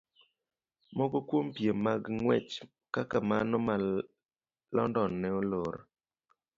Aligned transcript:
Moko 0.97 1.17
kuom 1.29 1.47
piem 1.55 1.77
mag 1.85 2.01
ng'wech 2.17 2.53
kaka 2.95 3.17
mano 3.29 3.57
ma 3.67 3.75
London 4.75 5.11
ne 5.21 5.29
olor. 5.41 5.75